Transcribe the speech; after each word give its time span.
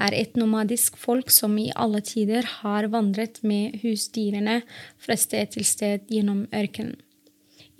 er 0.00 0.16
et 0.16 0.38
nomadisk 0.40 0.96
folk 1.00 1.30
som 1.34 1.58
i 1.60 1.68
alle 1.76 2.00
tider 2.04 2.46
har 2.60 2.88
vandret 2.92 3.42
med 3.46 3.78
husdyrene 3.84 4.60
fra 4.98 5.16
sted 5.20 5.54
til 5.56 5.66
sted 5.68 6.08
gjennom 6.10 6.46
ørkenen. 6.56 6.98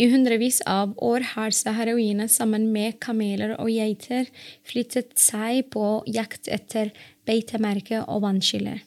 I 0.00 0.06
hundrevis 0.08 0.62
av 0.64 0.94
år 1.04 1.26
har 1.34 1.52
saharawiene 1.52 2.24
sammen 2.32 2.70
med 2.72 2.96
kameler 3.04 3.52
og 3.58 3.68
geiter 3.68 4.30
flyttet 4.64 5.18
seg 5.20 5.66
på 5.74 6.00
jakt 6.08 6.48
etter 6.48 6.94
beitemerker 7.28 8.06
og 8.06 8.22
vannskiller. 8.24 8.80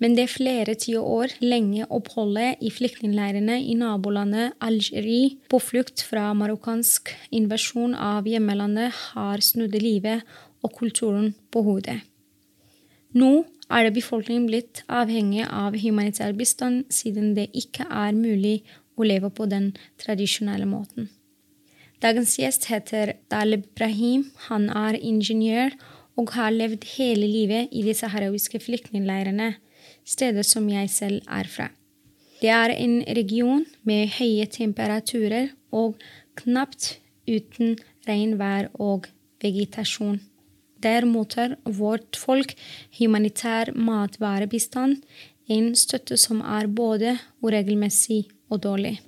Men 0.00 0.16
det 0.16 0.30
flere 0.32 0.74
tiår 0.80 1.38
lenge 1.44 1.88
oppholdet 1.92 2.60
i 2.64 2.72
flyktningleirene 2.72 3.58
i 3.60 3.74
nabolandet 3.80 4.56
Algerie 4.64 5.34
på 5.52 5.60
flukt 5.60 6.04
fra 6.08 6.30
marokkansk 6.36 7.12
invasjon 7.36 7.96
av 7.96 8.28
hjemmelandet 8.28 8.96
har 9.10 9.44
snudd 9.44 9.76
livet 9.80 10.24
og 10.64 10.72
kulturen 10.76 11.34
på 11.52 11.64
hodet. 11.64 12.00
Nå 13.12 13.44
er 13.70 13.90
befolkningen 13.94 14.46
blitt 14.46 14.82
avhengig 14.86 15.46
av 15.46 15.76
humanitær 15.78 16.34
bistand 16.38 16.90
siden 16.94 17.34
det 17.34 17.48
ikke 17.56 17.86
er 17.86 18.12
mulig 18.14 18.60
å 18.98 19.06
leve 19.06 19.30
på 19.34 19.46
den 19.50 19.72
tradisjonelle 20.02 20.68
måten. 20.68 21.08
Dagens 22.00 22.36
gjest 22.38 22.70
heter 22.70 23.16
Daleb 23.30 23.66
Brahim. 23.76 24.30
Han 24.48 24.70
er 24.70 24.96
ingeniør 24.96 25.74
og 26.18 26.32
har 26.36 26.54
levd 26.54 26.86
hele 26.96 27.26
livet 27.28 27.72
i 27.72 27.82
de 27.84 27.94
saharawiske 27.96 28.60
flyktningleirene 28.62 29.54
stedet 30.06 30.46
som 30.48 30.68
jeg 30.70 30.90
selv 30.92 31.20
er 31.28 31.48
fra. 31.50 31.68
Det 32.40 32.48
er 32.48 32.72
en 32.72 33.02
region 33.04 33.66
med 33.84 34.14
høye 34.16 34.46
temperaturer 34.48 35.50
og 35.76 36.00
knapt 36.40 36.94
uten 37.28 37.76
regnvær 38.08 38.70
og 38.80 39.10
vegetasjon. 39.44 40.22
Der 40.80 41.04
mottar 41.04 41.56
vårt 41.64 42.16
folk 42.16 42.54
humanitær 42.98 43.72
matvarebistand, 43.76 45.02
en 45.50 45.72
støtte 45.76 46.16
som 46.20 46.40
er 46.40 46.68
både 46.70 47.16
uregelmessig 47.42 48.24
og 48.50 48.62
dårlig. 48.64 49.00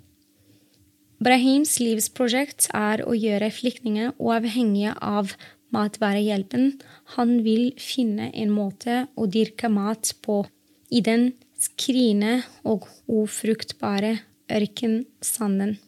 Brahims 1.23 1.77
livsprosjekt 1.79 2.67
er 2.75 3.05
å 3.07 3.15
gjøre 3.15 3.53
flyktninger 3.55 4.17
uavhengige 4.19 4.97
av 4.99 5.37
matvarehjelpen. 5.73 6.81
Han 7.15 7.37
vil 7.47 7.71
finne 7.79 8.33
en 8.35 8.51
måte 8.51 9.05
å 9.15 9.29
dyrke 9.31 9.71
mat 9.71 10.17
på 10.27 10.43
i 10.91 11.01
den 11.05 11.31
skrine 11.63 12.41
og 12.67 12.89
ufruktbare 13.07 14.17
ørkensanden. 14.51 15.79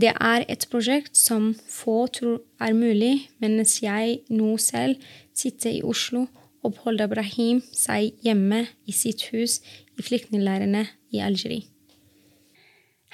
Det 0.00 0.10
er 0.10 0.42
et 0.50 0.66
prosjekt 0.70 1.16
som 1.16 1.52
få 1.70 2.06
tror 2.06 2.40
er 2.60 2.72
mulig, 2.74 3.28
mens 3.38 3.76
jeg 3.82 4.18
nå 4.28 4.56
selv 4.58 4.96
sitter 5.34 5.70
i 5.70 5.82
Oslo, 5.86 6.26
oppholder 6.66 7.06
Brahim 7.06 7.60
seg 7.70 8.16
hjemme 8.24 8.64
i 8.90 8.92
sitt 8.92 9.22
hus 9.30 9.60
i 9.94 10.02
flyktningleirene 10.02 10.86
i 11.14 11.22
Algerie. 11.22 11.68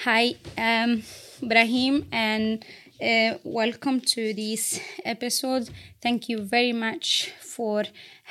Hi, 0.06 0.32
um, 0.56 1.02
Brahim, 1.44 2.06
and 2.12 2.64
uh, 3.02 3.36
welcome 3.44 4.00
to 4.00 4.32
this 4.32 4.80
episode. 5.04 5.68
Thank 6.00 6.30
you 6.30 6.40
very 6.40 6.72
much 6.72 7.30
for 7.42 7.84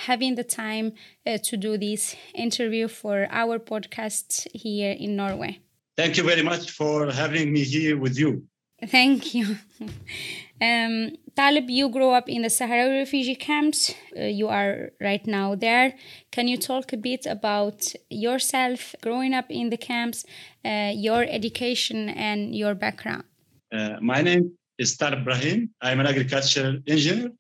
having 0.08 0.34
the 0.34 0.44
time 0.44 0.94
uh, 1.28 1.38
to 1.38 1.56
do 1.56 1.78
this 1.78 2.16
interview 2.34 2.88
for 2.88 3.28
our 3.30 3.60
podcast 3.60 4.48
here 4.56 4.92
in 4.92 5.16
Norway. 5.16 5.60
Thank 6.00 6.16
you 6.16 6.24
very 6.24 6.44
much 6.44 6.72
for 6.72 7.12
having 7.12 7.52
me 7.52 7.62
here 7.62 7.98
with 7.98 8.18
you. 8.18 8.48
Thank 8.88 9.36
you. 9.36 9.58
um, 10.62 11.12
Taleb, 11.36 11.70
you 11.70 11.90
grew 11.90 12.12
up 12.12 12.30
in 12.30 12.44
the 12.44 12.50
Sahara 12.50 12.88
refugee 12.90 13.36
camps. 13.36 13.94
Uh, 14.18 14.22
you 14.40 14.48
are 14.48 14.92
right 15.02 15.28
now 15.28 15.56
there. 15.56 15.96
Can 16.32 16.48
you 16.48 16.56
talk 16.56 16.94
a 16.94 16.98
bit 16.98 17.26
about 17.26 17.94
yourself 18.10 18.96
growing 19.02 19.34
up 19.34 19.48
in 19.50 19.72
the 19.72 19.76
camps, 19.76 20.24
uh, 20.64 20.94
your 20.96 21.24
education, 21.24 22.08
and 22.08 22.56
your 22.56 22.76
background? 22.76 23.26
Uh, 23.70 23.98
my 24.00 24.22
name 24.22 24.54
is 24.78 24.96
Taleb 24.96 25.26
Brahim. 25.26 25.70
I'm 25.82 26.00
an 26.00 26.08
agricultural 26.08 26.78
engineer. 26.88 27.32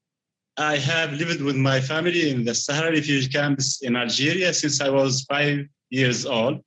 I 0.58 0.76
have 0.76 1.14
lived 1.14 1.42
with 1.42 1.56
my 1.56 1.80
family 1.80 2.30
in 2.30 2.44
the 2.44 2.54
Sahara 2.54 2.92
refugee 2.92 3.30
camps 3.30 3.82
in 3.84 3.96
Algeria 3.96 4.54
since 4.54 4.82
I 4.82 4.90
was 4.90 5.24
five 5.30 5.66
years 5.92 6.26
old. 6.26 6.60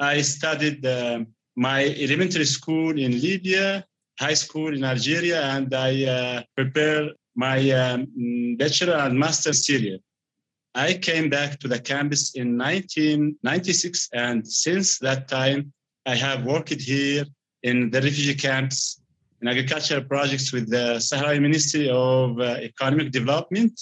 I 0.00 0.22
studied 0.22 0.84
uh, 0.84 1.20
my 1.56 1.84
elementary 1.84 2.44
school 2.44 2.98
in 2.98 3.20
Libya, 3.20 3.84
high 4.18 4.34
school 4.34 4.74
in 4.74 4.84
Algeria, 4.84 5.42
and 5.42 5.72
I 5.74 6.04
uh, 6.04 6.42
prepared 6.56 7.12
my 7.36 7.70
um, 7.70 8.06
bachelor 8.58 8.94
and 8.94 9.18
master 9.18 9.50
in 9.50 9.54
Syria. 9.54 9.98
I 10.74 10.94
came 10.94 11.30
back 11.30 11.60
to 11.60 11.68
the 11.68 11.78
campus 11.78 12.34
in 12.34 12.58
1996, 12.58 14.08
and 14.12 14.46
since 14.46 14.98
that 14.98 15.28
time, 15.28 15.72
I 16.06 16.16
have 16.16 16.44
worked 16.44 16.80
here 16.80 17.24
in 17.62 17.90
the 17.90 18.00
refugee 18.00 18.34
camps 18.34 19.00
in 19.40 19.48
agricultural 19.48 20.04
projects 20.04 20.52
with 20.52 20.68
the 20.70 20.96
Sahrawi 20.98 21.40
Ministry 21.40 21.88
of 21.90 22.40
uh, 22.40 22.56
Economic 22.60 23.12
Development. 23.12 23.72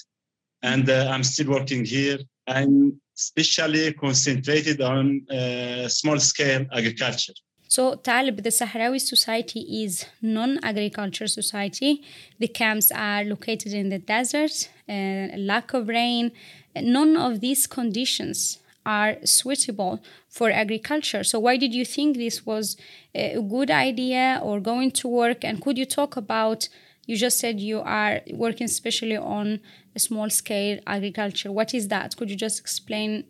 And 0.63 0.89
uh, 0.89 1.09
I'm 1.11 1.25
still 1.25 1.51
working 1.51 1.85
here. 1.85 2.19
I'm 2.47 3.01
specially 3.15 3.93
concentrated 3.95 4.81
on 4.81 5.27
uh, 5.31 5.89
small 5.89 6.19
scale 6.19 6.67
agriculture. 6.73 7.35
So, 7.75 7.95
Taleb, 7.95 8.43
the 8.43 8.51
Sahrawi 8.51 9.01
society 9.01 9.61
is 9.83 10.05
non-agriculture 10.21 11.27
society. 11.27 12.03
The 12.39 12.49
camps 12.49 12.93
are 12.93 13.25
located 13.25 13.73
in 13.73 13.89
the 13.89 13.99
desert, 13.99 14.69
uh, 14.87 15.29
lack 15.39 15.73
of 15.73 15.89
rain. 15.89 16.33
None 16.77 17.17
of 17.17 17.41
these 17.41 17.67
conditions 17.67 18.59
are 18.85 19.17
suitable 19.25 20.03
for 20.29 20.51
agriculture. 20.51 21.25
So, 21.25 21.41
why 21.41 21.57
did 21.57 21.73
you 21.73 21.87
think 21.87 22.19
this 22.19 22.45
was 22.45 22.77
a 23.15 23.41
good 23.41 23.71
idea 23.71 24.39
or 24.43 24.61
going 24.61 24.91
to 25.01 25.09
work? 25.09 25.43
And 25.43 25.63
could 25.63 25.79
you 25.79 25.87
talk 25.87 26.19
about? 26.19 26.69
You 27.07 27.17
just 27.17 27.39
said 27.39 27.59
you 27.59 27.81
are 27.81 28.21
working 28.35 28.67
especially 28.67 29.17
on 29.17 29.61
a 29.97 29.99
small 29.99 30.29
scale 30.29 30.79
agriculture. 30.87 31.51
What 31.51 31.73
is 31.73 31.89
that? 31.89 32.17
Could 32.19 32.29
you 32.29 32.37
just 32.37 32.61
explain 32.61 33.25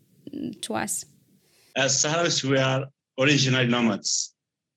to 0.62 0.74
us? 0.74 1.04
As 1.76 1.92
Sahrawis, 2.02 2.42
we 2.42 2.58
are 2.58 2.88
original 3.20 3.66
nomads. 3.68 4.31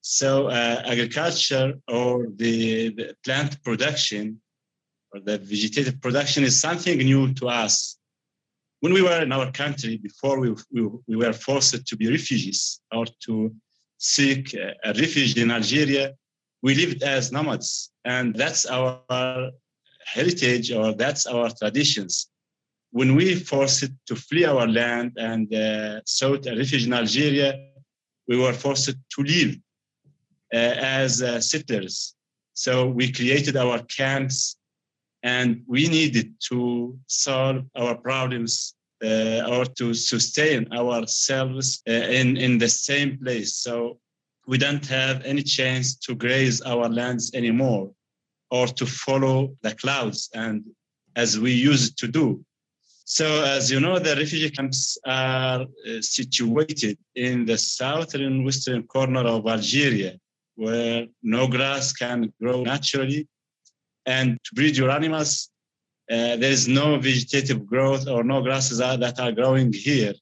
So, 0.07 0.49
uh, 0.49 0.83
agriculture 0.85 1.73
or 1.87 2.27
the, 2.35 2.89
the 2.89 3.15
plant 3.23 3.63
production 3.63 4.39
or 5.11 5.19
the 5.19 5.39
vegetative 5.39 5.99
production 5.99 6.43
is 6.43 6.61
something 6.61 6.99
new 6.99 7.33
to 7.33 7.47
us 7.47 7.97
when 8.81 8.93
we 8.93 9.01
were 9.01 9.23
in 9.23 9.31
our 9.31 9.51
country 9.51 9.97
before 9.97 10.39
we, 10.39 10.51
we, 10.71 10.87
we 11.07 11.15
were 11.15 11.33
forced 11.33 11.87
to 11.87 11.97
be 11.97 12.07
refugees 12.07 12.81
or 12.91 13.05
to 13.25 13.51
seek 13.97 14.53
a 14.53 14.93
refuge 14.93 15.35
in 15.39 15.49
Algeria, 15.49 16.13
we 16.61 16.75
lived 16.75 17.01
as 17.01 17.31
nomads. 17.31 17.89
And 18.03 18.35
that's 18.35 18.67
our 18.67 19.49
heritage 20.05 20.71
or 20.71 20.93
that's 20.93 21.25
our 21.25 21.49
traditions. 21.49 22.27
When 22.91 23.15
we 23.15 23.33
forced 23.33 23.89
to 24.05 24.15
flee 24.15 24.45
our 24.45 24.67
land 24.67 25.13
and 25.17 25.51
uh, 25.51 26.01
sought 26.05 26.45
a 26.45 26.55
refuge 26.55 26.85
in 26.85 26.93
Algeria, 26.93 27.69
we 28.27 28.37
were 28.37 28.53
forced 28.53 28.93
to 28.93 29.21
leave 29.23 29.59
as 30.53 31.21
uh, 31.21 31.39
settlers. 31.39 32.15
So 32.53 32.87
we 32.87 33.11
created 33.11 33.57
our 33.57 33.79
camps 33.83 34.57
and 35.23 35.63
we 35.67 35.87
needed 35.87 36.33
to 36.49 36.97
solve 37.07 37.65
our 37.75 37.95
problems 37.95 38.75
uh, 39.03 39.41
or 39.49 39.65
to 39.65 39.93
sustain 39.93 40.71
ourselves 40.71 41.81
uh, 41.87 41.91
in, 41.91 42.37
in 42.37 42.57
the 42.57 42.69
same 42.69 43.17
place. 43.19 43.55
So 43.55 43.99
we 44.47 44.57
don't 44.57 44.85
have 44.85 45.23
any 45.25 45.43
chance 45.43 45.95
to 45.95 46.15
graze 46.15 46.61
our 46.61 46.87
lands 46.87 47.33
anymore 47.33 47.91
or 48.51 48.67
to 48.67 48.85
follow 48.85 49.55
the 49.63 49.73
clouds 49.75 50.29
and 50.33 50.63
as 51.15 51.39
we 51.39 51.51
used 51.51 51.97
to 51.99 52.07
do. 52.07 52.43
So, 53.07 53.43
as 53.43 53.69
you 53.69 53.79
know, 53.79 53.99
the 53.99 54.15
refugee 54.15 54.49
camps 54.49 54.97
are 55.05 55.61
uh, 55.61 56.01
situated 56.01 56.97
in 57.15 57.45
the 57.45 57.57
southern 57.57 58.43
western 58.43 58.83
corner 58.83 59.21
of 59.21 59.47
Algeria, 59.47 60.17
where 60.55 61.07
no 61.21 61.47
grass 61.47 61.93
can 61.93 62.33
grow 62.41 62.63
naturally. 62.63 63.27
And 64.05 64.39
to 64.43 64.55
breed 64.55 64.77
your 64.77 64.91
animals, 64.91 65.49
uh, 66.09 66.35
there 66.37 66.51
is 66.51 66.67
no 66.67 66.99
vegetative 66.99 67.65
growth 67.65 68.07
or 68.07 68.23
no 68.23 68.41
grasses 68.41 68.79
are, 68.79 68.97
that 68.97 69.19
are 69.19 69.31
growing 69.31 69.73
here. 69.73 70.13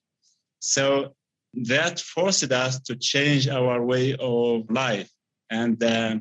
So 0.60 1.14
that 1.54 2.00
forced 2.00 2.50
us 2.50 2.80
to 2.80 2.96
change 2.96 3.48
our 3.48 3.84
way 3.84 4.16
of 4.18 4.70
life. 4.70 5.10
And 5.50 5.82
uh, 5.82 6.16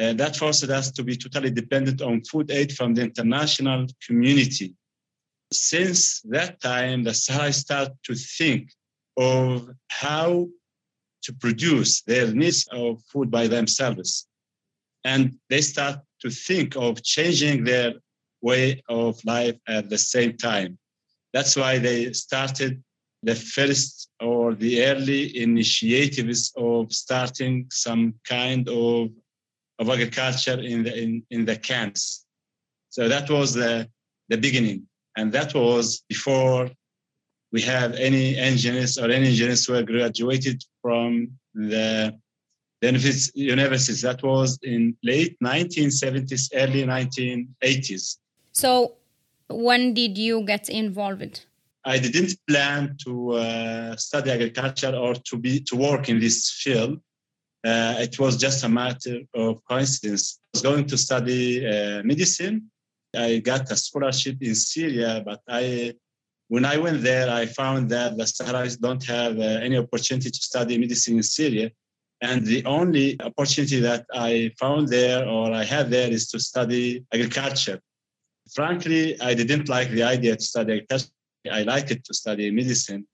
uh, 0.00 0.14
that 0.14 0.36
forced 0.36 0.64
us 0.64 0.90
to 0.92 1.04
be 1.04 1.16
totally 1.16 1.50
dependent 1.50 2.00
on 2.00 2.24
food 2.24 2.50
aid 2.50 2.72
from 2.72 2.94
the 2.94 3.02
international 3.02 3.86
community. 4.06 4.74
Since 5.52 6.22
that 6.22 6.60
time, 6.60 7.04
the 7.04 7.12
Sahara 7.12 7.52
started 7.52 7.94
to 8.04 8.14
think 8.14 8.70
of 9.16 9.68
how 9.88 10.48
to 11.22 11.32
produce 11.32 12.02
their 12.02 12.32
needs 12.32 12.66
of 12.72 13.02
food 13.04 13.30
by 13.30 13.46
themselves. 13.46 14.26
And 15.04 15.38
they 15.48 15.60
start 15.60 16.00
to 16.20 16.30
think 16.30 16.76
of 16.76 17.02
changing 17.02 17.64
their 17.64 17.94
way 18.40 18.82
of 18.88 19.24
life 19.24 19.56
at 19.68 19.88
the 19.88 19.98
same 19.98 20.36
time. 20.36 20.78
That's 21.32 21.56
why 21.56 21.78
they 21.78 22.12
started 22.12 22.82
the 23.22 23.34
first 23.34 24.10
or 24.20 24.54
the 24.54 24.84
early 24.84 25.40
initiatives 25.40 26.52
of 26.56 26.92
starting 26.92 27.66
some 27.70 28.14
kind 28.28 28.68
of, 28.68 29.10
of 29.78 29.88
agriculture 29.88 30.60
in 30.60 30.82
the, 30.82 30.96
in, 30.96 31.22
in 31.30 31.44
the 31.44 31.56
camps. 31.56 32.24
So 32.90 33.08
that 33.08 33.30
was 33.30 33.54
the, 33.54 33.88
the 34.28 34.36
beginning. 34.36 34.86
And 35.16 35.32
that 35.32 35.54
was 35.54 36.04
before 36.08 36.70
we 37.52 37.60
have 37.60 37.94
any 37.94 38.36
engineers 38.36 38.98
or 38.98 39.10
any 39.10 39.28
engineers 39.28 39.66
who 39.66 39.74
are 39.74 39.82
graduated 39.82 40.64
from 40.80 41.30
the, 41.54 42.18
universities. 42.82 44.02
That 44.02 44.22
was 44.24 44.58
in 44.62 44.96
late 45.04 45.36
1970s, 45.40 46.50
early 46.54 46.82
1980s. 46.82 48.16
So 48.50 48.96
when 49.48 49.94
did 49.94 50.18
you 50.18 50.44
get 50.44 50.68
involved? 50.68 51.44
I 51.84 51.98
didn't 51.98 52.34
plan 52.48 52.96
to 53.04 53.32
uh, 53.32 53.96
study 53.96 54.30
agriculture 54.30 54.94
or 54.96 55.14
to 55.14 55.36
be 55.36 55.60
to 55.60 55.76
work 55.76 56.08
in 56.08 56.18
this 56.18 56.50
field. 56.50 57.00
Uh, 57.64 57.94
it 57.98 58.18
was 58.18 58.36
just 58.36 58.64
a 58.64 58.68
matter 58.68 59.20
of 59.34 59.64
coincidence. 59.64 60.40
I 60.40 60.58
was 60.58 60.62
going 60.62 60.86
to 60.86 60.98
study 60.98 61.64
uh, 61.64 62.02
medicine. 62.02 62.70
I 63.14 63.38
got 63.38 63.70
a 63.70 63.76
scholarship 63.76 64.38
in 64.40 64.54
Syria, 64.54 65.22
but 65.24 65.40
I, 65.48 65.94
when 66.52 66.66
I 66.66 66.76
went 66.76 67.00
there, 67.00 67.30
I 67.30 67.46
found 67.46 67.88
that 67.96 68.18
the 68.18 68.24
Sahrawis 68.24 68.78
don't 68.78 69.02
have 69.06 69.38
uh, 69.38 69.66
any 69.66 69.78
opportunity 69.78 70.30
to 70.30 70.42
study 70.50 70.76
medicine 70.76 71.16
in 71.16 71.22
Syria. 71.22 71.70
And 72.20 72.44
the 72.44 72.62
only 72.66 73.18
opportunity 73.22 73.80
that 73.80 74.04
I 74.12 74.52
found 74.60 74.88
there 74.88 75.26
or 75.26 75.50
I 75.50 75.64
had 75.64 75.90
there 75.90 76.10
is 76.10 76.28
to 76.32 76.38
study 76.38 77.06
agriculture. 77.10 77.80
Frankly, 78.54 79.18
I 79.18 79.32
didn't 79.32 79.70
like 79.70 79.88
the 79.92 80.02
idea 80.02 80.36
to 80.36 80.42
study 80.42 80.72
agriculture 80.74 81.14
I 81.50 81.62
liked 81.62 82.04
to 82.04 82.14
study 82.22 82.50
medicine. 82.50 83.06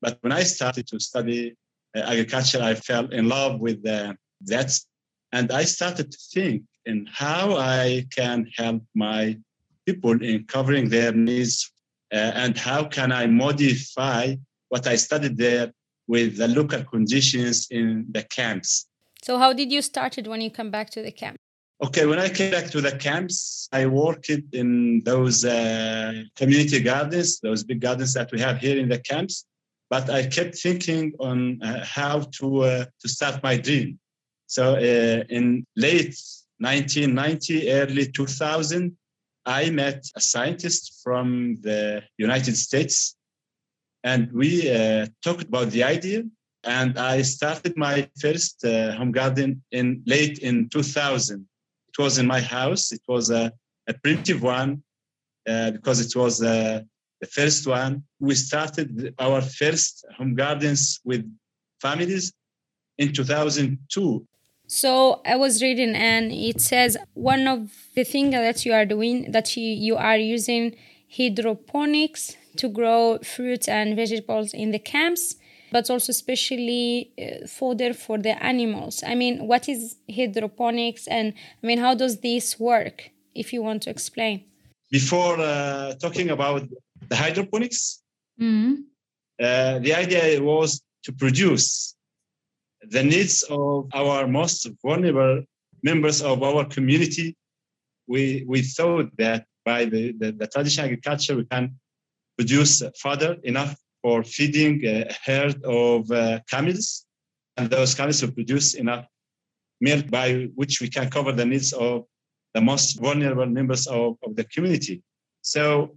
But 0.00 0.18
when 0.20 0.30
I 0.30 0.44
started 0.44 0.86
to 0.86 1.00
study 1.00 1.56
uh, 1.96 2.12
agriculture, 2.12 2.62
I 2.62 2.76
fell 2.76 3.06
in 3.08 3.28
love 3.28 3.58
with 3.58 3.84
uh, 3.84 4.12
that. 4.42 4.70
And 5.32 5.50
I 5.50 5.64
started 5.64 6.12
to 6.12 6.18
think 6.32 6.62
in 6.86 7.08
how 7.12 7.56
I 7.56 8.06
can 8.14 8.46
help 8.56 8.84
my 8.94 9.36
people 9.84 10.22
in 10.22 10.44
covering 10.44 10.88
their 10.90 11.10
needs 11.12 11.73
and 12.16 12.56
how 12.56 12.84
can 12.84 13.12
I 13.12 13.26
modify 13.26 14.36
what 14.68 14.86
I 14.86 14.96
studied 14.96 15.36
there 15.36 15.72
with 16.06 16.36
the 16.36 16.48
local 16.48 16.82
conditions 16.84 17.66
in 17.70 18.06
the 18.10 18.22
camps. 18.22 18.86
So 19.22 19.38
how 19.38 19.52
did 19.52 19.72
you 19.72 19.82
start 19.82 20.18
it 20.18 20.26
when 20.26 20.40
you 20.40 20.50
come 20.50 20.70
back 20.70 20.90
to 20.90 21.02
the 21.02 21.12
camp? 21.12 21.36
Okay, 21.82 22.06
when 22.06 22.18
I 22.18 22.28
came 22.28 22.50
back 22.50 22.70
to 22.70 22.80
the 22.80 22.96
camps, 22.96 23.68
I 23.72 23.86
worked 23.86 24.30
in 24.30 25.02
those 25.04 25.44
uh, 25.44 26.22
community 26.36 26.80
gardens, 26.80 27.40
those 27.40 27.64
big 27.64 27.80
gardens 27.80 28.14
that 28.14 28.30
we 28.32 28.40
have 28.40 28.58
here 28.58 28.78
in 28.78 28.88
the 28.88 28.98
camps. 28.98 29.44
But 29.90 30.08
I 30.08 30.26
kept 30.26 30.56
thinking 30.56 31.12
on 31.18 31.62
uh, 31.62 31.84
how 31.84 32.20
to 32.38 32.46
uh, 32.62 32.84
to 33.00 33.08
start 33.08 33.42
my 33.42 33.56
dream. 33.56 33.98
So 34.46 34.74
uh, 34.76 35.24
in 35.28 35.66
late 35.76 36.16
1990, 36.58 37.70
early 37.70 38.06
2000, 38.10 38.96
I 39.46 39.70
met 39.70 40.06
a 40.16 40.20
scientist 40.20 41.00
from 41.02 41.56
the 41.62 42.02
United 42.18 42.56
States, 42.56 43.16
and 44.02 44.32
we 44.32 44.70
uh, 44.70 45.06
talked 45.22 45.48
about 45.48 45.70
the 45.70 45.84
idea. 45.84 46.22
And 46.64 46.98
I 46.98 47.20
started 47.22 47.76
my 47.76 48.08
first 48.20 48.64
uh, 48.64 48.92
home 48.92 49.12
garden 49.12 49.62
in 49.70 50.02
late 50.06 50.38
in 50.38 50.70
2000 50.70 51.46
it 51.96 52.02
was 52.02 52.18
in 52.18 52.26
my 52.26 52.40
house. 52.40 52.92
It 52.92 53.02
was 53.06 53.30
a, 53.30 53.52
a 53.86 53.94
primitive 53.94 54.42
one 54.42 54.82
uh, 55.48 55.70
because 55.72 56.00
it 56.00 56.16
was 56.16 56.42
uh, 56.42 56.80
the 57.20 57.26
first 57.26 57.66
one. 57.66 58.04
We 58.18 58.34
started 58.34 59.14
our 59.18 59.40
first 59.40 60.04
home 60.16 60.34
gardens 60.34 61.00
with 61.04 61.24
families 61.80 62.32
in 62.98 63.12
2002. 63.12 64.26
So 64.66 65.20
I 65.26 65.36
was 65.36 65.62
reading, 65.62 65.94
and 65.94 66.32
it 66.32 66.60
says 66.60 66.96
one 67.12 67.46
of 67.46 67.70
the 67.94 68.04
things 68.04 68.32
that 68.32 68.64
you 68.64 68.72
are 68.72 68.86
doing 68.86 69.30
that 69.32 69.56
you, 69.56 69.64
you 69.64 69.96
are 69.96 70.16
using 70.16 70.76
hydroponics 71.16 72.36
to 72.56 72.68
grow 72.68 73.18
fruits 73.18 73.68
and 73.68 73.94
vegetables 73.96 74.54
in 74.54 74.70
the 74.70 74.78
camps 74.78 75.36
but 75.74 75.90
also 75.90 76.10
especially 76.12 77.10
uh, 77.18 77.48
fodder 77.48 77.92
for 77.92 78.16
the 78.16 78.40
animals. 78.52 79.02
I 79.04 79.16
mean, 79.16 79.48
what 79.48 79.68
is 79.68 79.96
hydroponics 80.08 81.08
and 81.08 81.34
I 81.60 81.66
mean, 81.66 81.78
how 81.78 81.94
does 81.96 82.20
this 82.20 82.60
work 82.60 83.10
if 83.34 83.52
you 83.52 83.60
want 83.60 83.82
to 83.82 83.90
explain? 83.90 84.44
Before 84.92 85.36
uh, 85.40 85.94
talking 85.94 86.30
about 86.30 86.62
the 87.08 87.16
hydroponics, 87.16 88.00
mm-hmm. 88.40 88.74
uh, 89.42 89.80
the 89.80 89.94
idea 89.94 90.40
was 90.40 90.80
to 91.02 91.12
produce 91.12 91.93
the 92.90 93.02
needs 93.02 93.42
of 93.44 93.88
our 93.94 94.26
most 94.26 94.68
vulnerable 94.82 95.42
members 95.82 96.22
of 96.22 96.42
our 96.42 96.64
community. 96.64 97.36
We, 98.06 98.44
we 98.46 98.62
thought 98.62 99.10
that 99.18 99.46
by 99.64 99.86
the, 99.86 100.12
the, 100.12 100.32
the 100.32 100.46
traditional 100.46 100.86
agriculture, 100.86 101.36
we 101.36 101.44
can 101.44 101.76
produce 102.36 102.82
fodder 103.00 103.36
enough 103.44 103.76
for 104.02 104.22
feeding 104.22 104.84
a 104.84 105.10
herd 105.24 105.62
of 105.64 106.10
uh, 106.10 106.40
camels. 106.50 107.06
And 107.56 107.70
those 107.70 107.94
camels 107.94 108.22
will 108.22 108.32
produce 108.32 108.74
enough 108.74 109.06
milk 109.80 110.10
by 110.10 110.48
which 110.54 110.80
we 110.80 110.88
can 110.88 111.10
cover 111.10 111.32
the 111.32 111.46
needs 111.46 111.72
of 111.72 112.04
the 112.52 112.60
most 112.60 113.00
vulnerable 113.00 113.46
members 113.46 113.86
of, 113.86 114.16
of 114.22 114.36
the 114.36 114.44
community. 114.44 115.02
So 115.42 115.96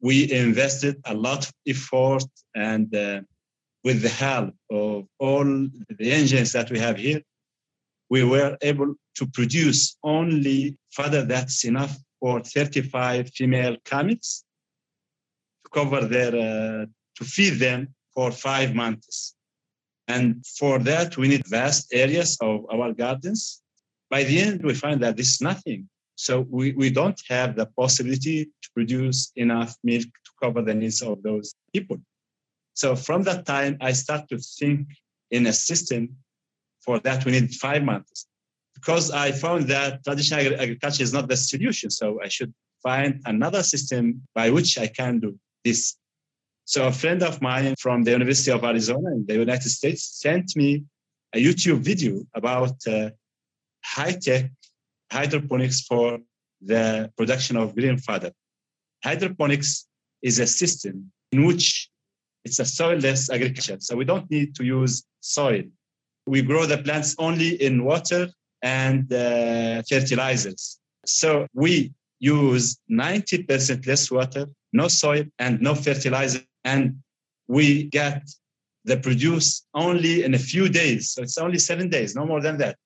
we 0.00 0.30
invested 0.32 1.00
a 1.04 1.14
lot 1.14 1.46
of 1.46 1.52
effort 1.66 2.24
and 2.54 2.94
uh, 2.94 3.20
with 3.84 4.02
the 4.02 4.08
help 4.08 4.54
of 4.70 5.06
all 5.18 5.44
the 5.44 6.12
engines 6.12 6.52
that 6.52 6.70
we 6.70 6.78
have 6.78 6.96
here, 6.96 7.22
we 8.10 8.24
were 8.24 8.56
able 8.62 8.94
to 9.14 9.26
produce 9.26 9.96
only 10.02 10.76
fodder 10.90 11.24
that's 11.24 11.64
enough 11.64 11.96
for 12.18 12.40
35 12.40 13.30
female 13.30 13.76
camels 13.84 14.44
to 15.64 15.70
cover 15.70 16.02
their 16.06 16.34
uh, 16.34 16.86
to 17.16 17.24
feed 17.24 17.58
them 17.58 17.94
for 18.14 18.30
five 18.30 18.74
months. 18.74 19.34
And 20.08 20.44
for 20.58 20.78
that, 20.80 21.16
we 21.16 21.28
need 21.28 21.46
vast 21.46 21.92
areas 21.92 22.36
of 22.40 22.66
our 22.72 22.92
gardens. 22.92 23.62
By 24.10 24.24
the 24.24 24.40
end, 24.40 24.62
we 24.64 24.74
find 24.74 25.00
that 25.02 25.16
this 25.16 25.34
is 25.34 25.40
nothing. 25.40 25.88
So 26.16 26.40
we, 26.50 26.72
we 26.72 26.90
don't 26.90 27.20
have 27.28 27.56
the 27.56 27.66
possibility 27.66 28.44
to 28.44 28.68
produce 28.74 29.32
enough 29.36 29.76
milk 29.84 30.02
to 30.02 30.30
cover 30.42 30.62
the 30.62 30.74
needs 30.74 31.00
of 31.00 31.22
those 31.22 31.54
people. 31.72 31.98
So 32.80 32.88
from 32.96 33.20
that 33.24 33.42
time, 33.54 33.74
I 33.88 33.92
start 33.92 34.22
to 34.30 34.38
think 34.58 34.80
in 35.30 35.42
a 35.46 35.52
system. 35.52 36.00
For 36.84 36.98
that, 37.00 37.24
we 37.24 37.32
need 37.32 37.48
five 37.66 37.82
months. 37.84 38.26
Because 38.76 39.10
I 39.10 39.32
found 39.32 39.68
that 39.74 40.02
traditional 40.04 40.54
agriculture 40.64 41.02
is 41.02 41.12
not 41.12 41.28
the 41.28 41.36
solution. 41.36 41.88
So 41.90 42.06
I 42.26 42.28
should 42.28 42.52
find 42.82 43.20
another 43.26 43.62
system 43.62 44.02
by 44.34 44.46
which 44.56 44.78
I 44.78 44.86
can 44.86 45.20
do 45.20 45.30
this 45.64 45.80
so 46.70 46.86
a 46.86 46.92
friend 46.92 47.20
of 47.24 47.42
mine 47.42 47.74
from 47.80 48.04
the 48.04 48.12
University 48.12 48.52
of 48.52 48.62
Arizona 48.62 49.10
in 49.10 49.26
the 49.26 49.34
United 49.34 49.70
States 49.70 50.04
sent 50.04 50.54
me 50.54 50.84
a 51.34 51.44
YouTube 51.44 51.78
video 51.78 52.22
about 52.32 52.76
uh, 52.86 53.10
high-tech 53.84 54.52
hydroponics 55.10 55.80
for 55.80 56.20
the 56.60 57.10
production 57.16 57.56
of 57.56 57.74
green 57.74 57.98
fodder. 57.98 58.30
Hydroponics 59.02 59.88
is 60.22 60.38
a 60.38 60.46
system 60.46 61.10
in 61.32 61.44
which 61.44 61.89
it's 62.44 62.58
a 62.58 62.64
soilless 62.64 63.32
agriculture. 63.32 63.78
So 63.80 63.96
we 63.96 64.04
don't 64.04 64.30
need 64.30 64.54
to 64.56 64.64
use 64.64 65.04
soil. 65.20 65.62
We 66.26 66.42
grow 66.42 66.66
the 66.66 66.78
plants 66.78 67.14
only 67.18 67.62
in 67.62 67.84
water 67.84 68.28
and 68.62 69.12
uh, 69.12 69.82
fertilizers. 69.88 70.78
So 71.06 71.46
we 71.54 71.92
use 72.18 72.78
90% 72.90 73.86
less 73.86 74.10
water, 74.10 74.46
no 74.72 74.88
soil, 74.88 75.24
and 75.38 75.60
no 75.60 75.74
fertilizer 75.74 76.40
and 76.64 76.96
we 77.48 77.84
get 77.84 78.22
the 78.84 78.96
produce 78.96 79.66
only 79.74 80.24
in 80.24 80.34
a 80.34 80.38
few 80.38 80.68
days. 80.68 81.10
So 81.10 81.22
it's 81.22 81.38
only 81.38 81.58
seven 81.58 81.88
days, 81.88 82.14
no 82.14 82.24
more 82.24 82.40
than 82.40 82.58
that. 82.58 82.76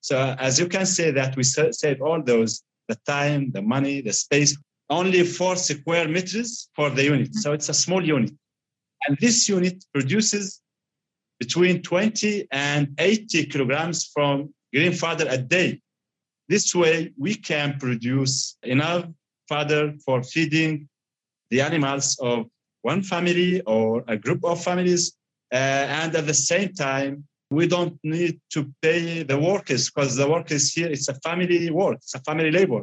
So 0.00 0.34
as 0.38 0.58
you 0.58 0.66
can 0.68 0.86
say 0.86 1.10
that 1.10 1.36
we 1.36 1.42
save 1.42 2.00
all 2.00 2.22
those, 2.22 2.62
the 2.88 2.96
time, 3.06 3.50
the 3.52 3.62
money, 3.62 4.00
the 4.00 4.12
space, 4.12 4.56
only 4.90 5.22
four 5.24 5.56
square 5.56 6.08
meters 6.08 6.70
for 6.74 6.88
the 6.90 7.04
unit. 7.04 7.34
So 7.34 7.52
it's 7.52 7.68
a 7.68 7.74
small 7.74 8.04
unit. 8.04 8.32
And 9.06 9.16
this 9.20 9.48
unit 9.48 9.84
produces 9.92 10.60
between 11.38 11.82
20 11.82 12.48
and 12.50 12.88
80 12.98 13.46
kilograms 13.46 14.10
from 14.12 14.52
green 14.74 14.92
fodder 14.92 15.26
a 15.28 15.38
day. 15.38 15.80
This 16.48 16.74
way, 16.74 17.12
we 17.18 17.34
can 17.34 17.78
produce 17.78 18.56
enough 18.62 19.04
fodder 19.48 19.94
for 20.04 20.22
feeding 20.22 20.88
the 21.50 21.60
animals 21.60 22.18
of 22.20 22.46
one 22.82 23.02
family 23.02 23.60
or 23.62 24.04
a 24.08 24.16
group 24.16 24.44
of 24.44 24.62
families. 24.62 25.12
Uh, 25.52 25.56
and 25.56 26.14
at 26.16 26.26
the 26.26 26.34
same 26.34 26.72
time, 26.72 27.24
we 27.50 27.66
don't 27.66 27.98
need 28.02 28.40
to 28.50 28.70
pay 28.82 29.22
the 29.22 29.38
workers 29.38 29.90
because 29.90 30.16
the 30.16 30.28
workers 30.28 30.72
here, 30.72 30.88
it's 30.88 31.08
a 31.08 31.14
family 31.26 31.70
work, 31.70 31.96
it's 31.96 32.14
a 32.14 32.20
family 32.20 32.50
labor. 32.50 32.82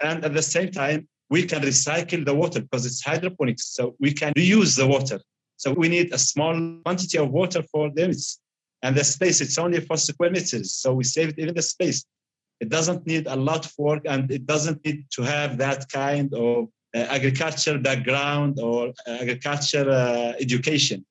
And 0.00 0.24
at 0.24 0.34
the 0.34 0.42
same 0.42 0.70
time, 0.70 1.08
we 1.30 1.44
can 1.44 1.62
recycle 1.62 2.24
the 2.24 2.34
water 2.34 2.60
because 2.60 2.86
it's 2.86 3.02
hydroponics. 3.02 3.74
So 3.74 3.96
we 3.98 4.12
can 4.12 4.32
reuse 4.34 4.76
the 4.76 4.86
water. 4.86 5.20
So 5.56 5.72
we 5.72 5.88
need 5.88 6.12
a 6.12 6.18
small 6.18 6.54
quantity 6.84 7.18
of 7.18 7.30
water 7.30 7.62
for 7.62 7.90
them. 7.90 8.12
And 8.82 8.96
the 8.96 9.04
space, 9.04 9.40
it's 9.40 9.58
only 9.58 9.80
for 9.80 9.96
square 9.96 10.30
meters. 10.30 10.72
So 10.72 10.94
we 10.94 11.04
save 11.04 11.38
even 11.38 11.54
the 11.54 11.62
space. 11.62 12.04
It 12.60 12.68
doesn't 12.68 13.06
need 13.06 13.26
a 13.26 13.36
lot 13.36 13.66
of 13.66 13.72
work 13.78 14.02
and 14.06 14.30
it 14.30 14.46
doesn't 14.46 14.84
need 14.84 15.06
to 15.12 15.22
have 15.22 15.58
that 15.58 15.88
kind 15.88 16.32
of 16.34 16.68
uh, 16.94 16.98
agriculture 16.98 17.78
background 17.78 18.60
or 18.60 18.92
agriculture 19.06 19.90
uh, 19.90 20.34
education. 20.38 21.04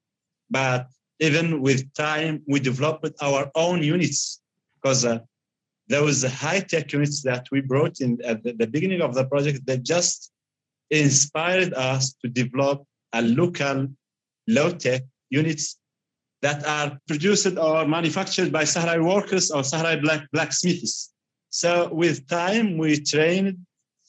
But 0.49 0.87
even 1.19 1.61
with 1.61 1.93
time, 1.93 2.41
we 2.47 2.59
developed 2.59 3.11
our 3.21 3.51
own 3.55 3.83
units 3.83 4.41
because 4.75 5.05
uh, 5.05 5.19
those 5.89 6.23
high-tech 6.23 6.91
units 6.93 7.21
that 7.23 7.47
we 7.51 7.61
brought 7.61 7.99
in 8.01 8.19
at 8.23 8.43
the, 8.43 8.53
the 8.53 8.67
beginning 8.67 9.01
of 9.01 9.13
the 9.13 9.25
project 9.25 9.65
that 9.65 9.83
just 9.83 10.31
inspired 10.89 11.73
us 11.73 12.13
to 12.21 12.29
develop 12.29 12.83
a 13.13 13.21
local 13.21 13.87
low-tech 14.47 15.03
units 15.29 15.77
that 16.41 16.65
are 16.67 16.99
produced 17.07 17.57
or 17.57 17.87
manufactured 17.87 18.51
by 18.51 18.63
Sahrawi 18.63 19.03
workers 19.03 19.49
or 19.49 19.61
Sahrawi 19.61 20.01
black, 20.01 20.21
blacksmiths. 20.31 21.13
So 21.49 21.89
with 21.93 22.27
time, 22.27 22.77
we 22.77 22.99
trained 22.99 23.57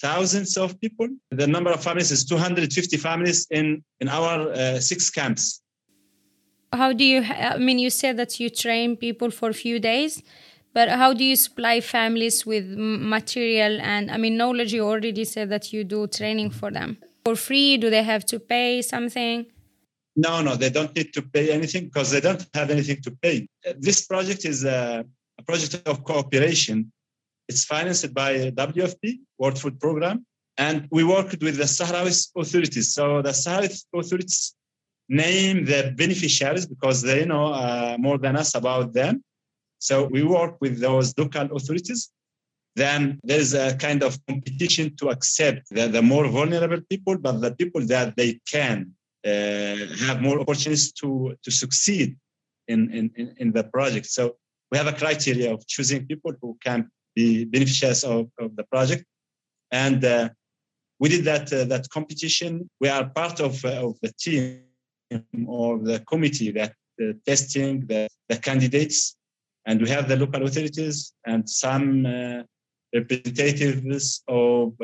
thousands 0.00 0.57
of 0.57 0.79
people. 0.81 1.09
The 1.31 1.47
number 1.47 1.71
of 1.71 1.83
families 1.83 2.11
is 2.11 2.25
250 2.25 2.97
families 2.97 3.47
in, 3.50 3.85
in 4.00 4.09
our 4.09 4.50
uh, 4.50 4.81
six 4.81 5.11
camps. 5.11 5.62
How 6.73 6.93
do 6.93 7.05
you, 7.05 7.23
I 7.23 7.57
mean, 7.59 7.79
you 7.79 7.91
said 7.91 8.17
that 8.17 8.41
you 8.41 8.50
train 8.50 8.97
people 8.97 9.31
for 9.31 9.50
a 9.50 9.55
few 9.55 9.79
days, 9.79 10.23
but 10.73 10.88
how 10.88 11.14
do 11.14 11.23
you 11.23 11.37
supply 11.37 11.81
families 11.81 12.45
with 12.45 12.64
material 12.67 13.81
and, 13.81 14.11
I 14.11 14.17
mean, 14.17 14.37
knowledge? 14.37 14.73
You 14.75 14.85
already 14.85 15.25
said 15.25 15.50
that 15.50 15.73
you 15.73 15.85
do 15.85 16.09
training 16.09 16.50
for 16.50 16.73
them. 16.73 16.99
For 17.25 17.37
free? 17.37 17.76
Do 17.76 17.91
they 17.91 18.03
have 18.03 18.26
to 18.26 18.41
pay 18.41 18.83
something? 18.83 19.47
No, 20.16 20.42
no, 20.42 20.54
they 20.54 20.71
don't 20.71 20.94
need 20.94 21.12
to 21.14 21.23
pay 21.23 21.50
anything 21.50 21.85
because 21.85 22.11
they 22.11 22.21
don't 22.21 22.47
have 22.54 22.71
anything 22.71 23.02
to 23.02 23.11
pay. 23.11 23.49
This 23.78 24.06
project 24.06 24.44
is 24.44 24.64
a, 24.64 25.04
a 25.38 25.42
project 25.42 25.88
of 25.88 26.04
cooperation. 26.04 26.92
It's 27.49 27.64
financed 27.64 28.14
by 28.14 28.50
WFP, 28.52 29.18
World 29.38 29.59
Food 29.59 29.80
Program, 29.80 30.25
and 30.56 30.87
we 30.90 31.02
worked 31.02 31.42
with 31.42 31.56
the 31.56 31.64
Sahrawi 31.64 32.28
authorities. 32.37 32.94
So 32.94 33.23
the 33.23 33.30
Sahrawi 33.30 33.85
authorities 33.92 34.54
name 35.09 35.64
the 35.64 35.92
beneficiaries 35.97 36.66
because 36.66 37.02
they 37.02 37.25
know 37.25 37.47
uh, 37.52 37.97
more 37.99 38.18
than 38.18 38.37
us 38.37 38.54
about 38.54 38.92
them. 38.94 39.23
So 39.78 40.04
we 40.06 40.23
work 40.23 40.56
with 40.61 40.80
those 40.80 41.12
local 41.18 41.56
authorities. 41.56 42.11
Then 42.76 43.21
there's 43.23 43.52
a 43.52 43.76
kind 43.76 44.02
of 44.02 44.18
competition 44.26 44.97
to 44.97 45.11
accept 45.11 45.68
the, 45.71 46.00
more 46.02 46.26
vulnerable 46.28 46.80
people, 46.88 47.18
but 47.18 47.40
the 47.40 47.54
people 47.54 47.83
that 47.87 48.16
they 48.16 48.40
can 48.50 48.92
have 49.25 50.21
more 50.21 50.40
opportunities 50.40 50.93
to, 50.93 51.35
to 51.43 51.50
succeed 51.50 52.16
in, 52.69 52.93
in, 52.93 53.35
in 53.38 53.52
the 53.52 53.64
project. 53.64 54.07
So 54.07 54.37
we 54.71 54.78
have 54.78 54.87
a 54.87 54.93
criteria 54.93 55.52
of 55.52 55.66
choosing 55.66 56.07
people 56.07 56.33
who 56.40 56.57
can 56.62 56.90
be 57.14 57.45
beneficiaries 57.45 58.04
of, 58.04 58.28
of 58.38 58.57
the 58.57 58.64
project. 58.64 59.04
And 59.71 60.04
uh, 60.04 60.31
we 60.99 61.09
did 61.09 61.25
that, 61.25 61.52
uh, 61.52 61.64
that 61.64 61.88
competition. 61.90 62.69
We 62.81 62.88
are 62.88 63.09
part 63.09 63.40
of, 63.40 63.64
uh, 63.64 63.88
of 63.88 63.97
the 64.02 64.12
team 64.19 64.62
or 65.47 65.78
the 65.78 66.00
committee 66.09 66.50
that 66.52 66.75
uh, 67.02 67.12
testing 67.26 67.87
the, 67.87 68.09
the 68.28 68.37
candidates. 68.37 69.16
And 69.66 69.81
we 69.81 69.88
have 69.90 70.09
the 70.09 70.16
local 70.16 70.45
authorities 70.45 71.12
and 71.26 71.49
some 71.49 72.04
uh, 72.04 72.43
representatives 72.95 74.23
of 74.28 74.75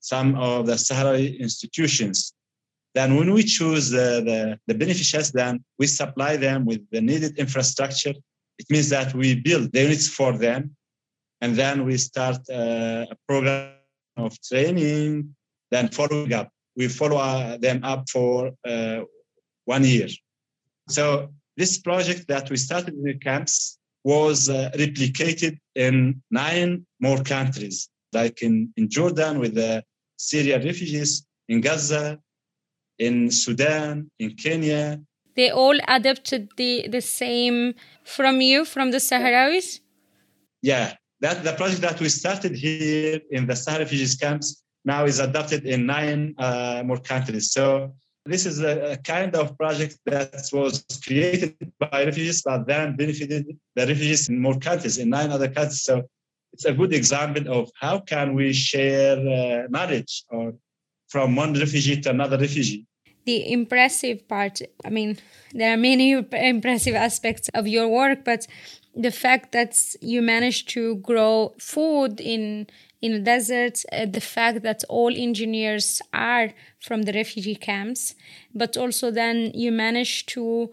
some 0.00 0.36
of 0.36 0.66
the 0.66 0.74
Sahrawi 0.74 1.38
institutions 1.40 2.32
then 2.94 3.16
when 3.16 3.32
we 3.32 3.42
choose 3.42 3.90
the, 3.90 4.22
the, 4.24 4.58
the 4.66 4.74
beneficiaries, 4.74 5.30
then 5.32 5.64
we 5.78 5.86
supply 5.86 6.36
them 6.36 6.64
with 6.64 6.80
the 6.90 7.00
needed 7.00 7.38
infrastructure. 7.38 8.14
It 8.58 8.66
means 8.70 8.88
that 8.88 9.14
we 9.14 9.34
build 9.36 9.72
the 9.72 9.82
units 9.82 10.08
for 10.08 10.36
them. 10.36 10.76
And 11.40 11.54
then 11.54 11.84
we 11.84 11.96
start 11.98 12.38
uh, 12.50 13.06
a 13.10 13.16
program 13.26 13.72
of 14.16 14.40
training, 14.42 15.34
then 15.70 15.88
following 15.88 16.32
up. 16.32 16.50
We 16.76 16.88
follow 16.88 17.18
uh, 17.18 17.58
them 17.58 17.84
up 17.84 18.08
for 18.10 18.52
uh, 18.66 19.00
one 19.64 19.84
year. 19.84 20.08
So 20.88 21.30
this 21.56 21.78
project 21.78 22.26
that 22.28 22.50
we 22.50 22.56
started 22.56 22.94
in 22.94 23.02
the 23.02 23.14
camps 23.14 23.78
was 24.04 24.48
uh, 24.48 24.70
replicated 24.74 25.58
in 25.74 26.22
nine 26.30 26.86
more 27.00 27.22
countries, 27.22 27.88
like 28.12 28.42
in, 28.42 28.72
in 28.76 28.88
Jordan 28.88 29.38
with 29.38 29.54
the 29.54 29.84
Syrian 30.16 30.64
refugees, 30.64 31.26
in 31.48 31.60
Gaza, 31.60 32.18
in 32.98 33.30
Sudan, 33.30 34.10
in 34.18 34.34
Kenya. 34.34 35.00
They 35.36 35.50
all 35.50 35.78
adopted 35.86 36.50
the, 36.56 36.88
the 36.88 37.00
same 37.00 37.74
from 38.04 38.40
you, 38.40 38.64
from 38.64 38.90
the 38.90 38.98
Sahrawis? 38.98 39.80
Yeah, 40.62 40.94
that 41.20 41.44
the 41.44 41.52
project 41.52 41.82
that 41.82 42.00
we 42.00 42.08
started 42.08 42.56
here 42.56 43.20
in 43.30 43.46
the 43.46 43.54
Sahara 43.54 43.84
refugees 43.84 44.16
camps 44.16 44.62
now 44.84 45.04
is 45.04 45.20
adopted 45.20 45.64
in 45.64 45.86
nine 45.86 46.34
uh, 46.38 46.82
more 46.84 46.98
countries. 46.98 47.52
So 47.52 47.94
this 48.26 48.46
is 48.46 48.60
a, 48.60 48.92
a, 48.92 48.96
kind 48.96 49.34
of 49.36 49.56
project 49.56 49.98
that 50.06 50.48
was 50.52 50.84
created 51.04 51.56
by 51.78 52.04
refugees, 52.04 52.42
but 52.42 52.66
then 52.66 52.96
benefited 52.96 53.46
the 53.76 53.86
refugees 53.86 54.28
in 54.28 54.40
more 54.40 54.58
countries, 54.58 54.98
in 54.98 55.08
nine 55.10 55.30
other 55.30 55.48
countries. 55.48 55.82
So 55.82 56.02
it's 56.52 56.64
a 56.64 56.72
good 56.72 56.92
example 56.92 57.44
of 57.52 57.70
how 57.80 58.00
can 58.00 58.34
we 58.34 58.52
share 58.52 59.16
uh, 59.18 59.68
knowledge 59.68 60.24
or 60.30 60.54
from 61.08 61.36
one 61.36 61.54
refugee 61.54 62.00
to 62.00 62.10
another 62.10 62.38
refugee 62.38 62.87
the 63.28 63.52
impressive 63.58 64.18
part 64.34 64.54
i 64.88 64.90
mean 64.98 65.10
there 65.58 65.70
are 65.74 65.82
many 65.90 66.08
impressive 66.54 66.94
aspects 67.08 67.46
of 67.58 67.64
your 67.74 67.88
work 68.00 68.18
but 68.24 68.46
the 69.06 69.14
fact 69.24 69.52
that 69.52 69.72
you 70.00 70.20
managed 70.22 70.64
to 70.76 70.82
grow 71.10 71.34
food 71.58 72.20
in 72.34 72.66
in 73.00 73.10
the 73.12 73.24
desert 73.34 73.76
uh, 73.92 74.06
the 74.18 74.24
fact 74.36 74.62
that 74.62 74.80
all 74.88 75.12
engineers 75.28 75.86
are 76.12 76.48
from 76.86 77.02
the 77.02 77.12
refugee 77.12 77.58
camps 77.70 78.14
but 78.54 78.76
also 78.76 79.10
then 79.10 79.36
you 79.62 79.70
managed 79.70 80.28
to 80.28 80.70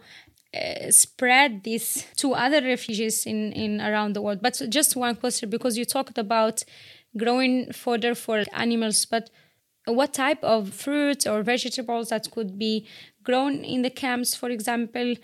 uh, 0.56 0.90
spread 0.90 1.64
this 1.64 2.06
to 2.16 2.32
other 2.32 2.62
refugees 2.62 3.26
in, 3.26 3.52
in 3.52 3.80
around 3.80 4.14
the 4.14 4.22
world. 4.22 4.40
But 4.40 4.54
just 4.70 4.96
one 4.96 5.16
question 5.16 5.50
because 5.50 5.76
you 5.76 5.84
talked 5.84 6.16
about 6.16 6.62
growing 7.16 7.72
fodder 7.72 8.14
for 8.14 8.44
animals 8.52 9.04
but 9.04 9.28
what 9.86 10.12
type 10.12 10.42
of 10.42 10.72
fruits 10.74 11.26
or 11.26 11.42
vegetables 11.42 12.08
that 12.08 12.30
could 12.30 12.58
be 12.58 12.86
grown 13.22 13.64
in 13.64 13.82
the 13.82 13.90
camps 13.90 14.34
for 14.34 14.50
example 14.50 15.14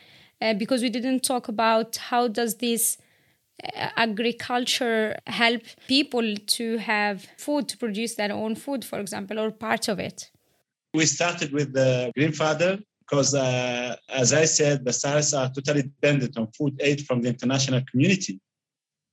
uh, 0.40 0.54
because 0.54 0.82
we 0.82 0.90
didn't 0.90 1.20
talk 1.20 1.48
about 1.48 1.96
how 1.96 2.28
does 2.28 2.56
this 2.56 2.98
uh, 3.62 3.88
agriculture 3.96 5.16
help 5.26 5.62
people 5.86 6.34
to 6.46 6.78
have 6.78 7.26
food 7.38 7.68
to 7.68 7.76
produce 7.76 8.14
their 8.14 8.32
own 8.32 8.54
food 8.54 8.84
for 8.84 8.98
example 8.98 9.38
or 9.38 9.50
part 9.50 9.88
of 9.88 9.98
it. 9.98 10.30
We 10.94 11.06
started 11.06 11.52
with 11.52 11.72
the 11.72 12.12
fodder 12.34 12.78
because 13.00 13.34
uh, 13.34 13.96
as 14.08 14.32
i 14.32 14.44
said 14.44 14.84
the 14.84 14.90
Sahras 14.90 15.36
are 15.38 15.50
totally 15.52 15.82
dependent 15.82 16.36
on 16.36 16.48
food 16.58 16.74
aid 16.80 17.06
from 17.06 17.22
the 17.22 17.28
international 17.28 17.82
community. 17.90 18.40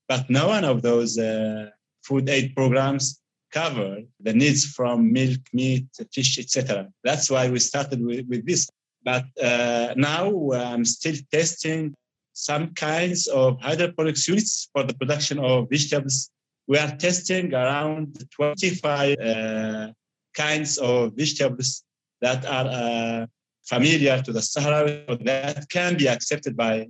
But 0.08 0.30
no 0.30 0.48
one 0.48 0.66
of 0.66 0.82
those 0.82 1.18
uh, 1.20 1.70
food 2.04 2.28
aid 2.30 2.56
programs 2.56 3.20
cover 3.52 4.02
the 4.20 4.34
needs 4.34 4.66
from 4.66 5.12
milk, 5.12 5.40
meat, 5.54 5.88
fish, 6.14 6.40
etc. 6.40 6.88
That's 7.04 7.30
why 7.30 7.50
we 7.50 7.60
started 7.60 8.04
with, 8.04 8.28
with 8.28 8.46
this. 8.46 8.70
But 9.04 9.26
uh, 9.42 9.94
now 9.96 10.52
I'm 10.52 10.86
still 10.86 11.16
testing 11.32 11.96
some 12.34 12.74
kinds 12.74 13.28
of 13.28 13.60
hydroponics 13.62 14.28
units 14.28 14.70
for 14.72 14.84
the 14.84 14.94
production 14.94 15.40
of 15.40 15.70
vegetables. 15.70 16.30
We 16.68 16.78
are 16.78 16.96
testing 16.96 17.54
around 17.54 18.28
25 18.32 19.18
uh, 19.20 19.88
kinds 20.34 20.78
of 20.78 21.14
vegetables 21.16 21.84
that 22.22 22.46
are 22.46 22.68
uh, 22.68 23.26
familiar 23.66 24.22
to 24.22 24.32
the 24.32 24.40
Sahrawi 24.40 25.24
that 25.26 25.70
can 25.70 25.98
be 25.98 26.08
accepted 26.08 26.56
by 26.56 26.88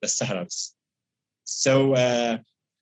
the 0.00 0.08
Sahrawis. 0.08 0.72
So 1.44 1.94
uh, 1.94 2.38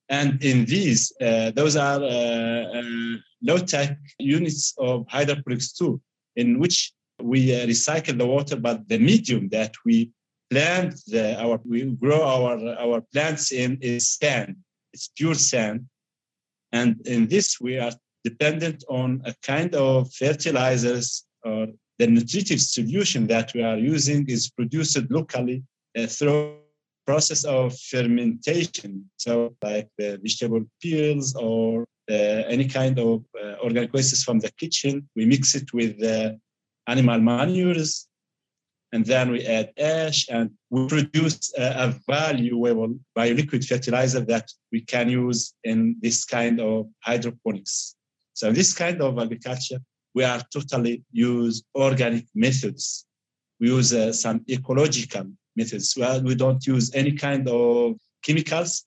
and 0.09 0.43
in 0.43 0.65
these, 0.65 1.13
uh, 1.21 1.51
those 1.51 1.77
are 1.77 2.01
uh, 2.01 2.79
uh, 2.79 3.17
low-tech 3.43 3.99
units 4.19 4.75
of 4.79 5.07
hydroponics 5.09 5.73
too, 5.73 6.01
in 6.37 6.59
which 6.59 6.93
we 7.21 7.49
recycle 7.49 8.17
the 8.17 8.27
water, 8.27 8.57
but 8.57 8.89
the 8.89 8.99
medium 8.99 9.49
that 9.49 9.75
we 9.85 10.11
plant 10.51 10.95
the, 11.09 11.41
our 11.43 11.61
we 11.65 11.85
grow 11.85 12.23
our 12.23 12.57
our 12.79 13.01
plants 13.13 13.53
in 13.53 13.79
is 13.81 14.09
sand. 14.11 14.57
It's 14.93 15.09
pure 15.17 15.35
sand, 15.35 15.87
and 16.73 17.05
in 17.07 17.27
this 17.27 17.61
we 17.61 17.79
are 17.79 17.93
dependent 18.23 18.85
on 18.89 19.23
a 19.25 19.35
kind 19.43 19.75
of 19.75 20.13
fertilizers 20.13 21.25
or 21.45 21.67
the 21.99 22.07
nutritive 22.07 22.61
solution 22.61 23.27
that 23.29 23.55
we 23.55 23.63
are 23.63 23.79
using 23.79 24.29
is 24.29 24.51
produced 24.51 24.99
locally 25.11 25.63
uh, 25.97 26.07
through 26.07 26.59
process 27.07 27.45
of 27.45 27.79
fermentation. 27.79 29.09
So 29.17 29.55
like 29.63 29.89
the 29.99 30.19
vegetable 30.23 30.65
peels 30.81 31.35
or 31.35 31.85
uh, 32.11 32.43
any 32.55 32.67
kind 32.67 32.99
of 32.99 33.25
uh, 33.41 33.55
organic 33.63 33.93
wastes 33.93 34.23
from 34.25 34.39
the 34.41 34.51
kitchen, 34.59 35.09
we 35.17 35.25
mix 35.27 35.55
it 35.55 35.73
with 35.73 35.99
the 35.99 36.39
animal 36.87 37.21
manures 37.21 38.07
and 38.93 39.05
then 39.05 39.31
we 39.31 39.45
add 39.45 39.73
ash 39.79 40.27
and 40.31 40.51
we 40.71 40.87
produce 40.87 41.53
a, 41.59 41.65
a 41.85 41.95
valuable 42.09 42.95
bioliquid 43.17 43.65
fertilizer 43.67 44.21
that 44.21 44.51
we 44.73 44.81
can 44.81 45.09
use 45.09 45.55
in 45.65 45.97
this 46.01 46.25
kind 46.25 46.61
of 46.61 46.87
hydroponics. 47.03 47.97
So 48.35 48.53
this 48.53 48.73
kind 48.73 49.03
of 49.03 49.19
agriculture, 49.19 49.79
we 50.15 50.25
are 50.25 50.41
totally 50.53 51.03
use 51.13 51.63
organic 51.75 52.27
methods. 52.35 53.07
We 53.61 53.69
use 53.69 53.93
uh, 53.93 54.13
some 54.13 54.45
ecological 54.49 55.27
methods. 55.57 55.95
Well, 55.97 56.23
we 56.23 56.35
don't 56.35 56.65
use 56.67 56.95
any 56.95 57.13
kind 57.13 57.49
of 57.49 57.97
chemicals, 58.23 58.85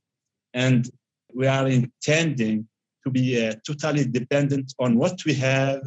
and 0.53 0.89
we 1.33 1.47
are 1.47 1.67
intending 1.67 2.67
to 3.03 3.09
be 3.11 3.47
uh, 3.47 3.53
totally 3.65 4.05
dependent 4.05 4.73
on 4.79 4.97
what 4.97 5.23
we 5.25 5.33
have 5.35 5.81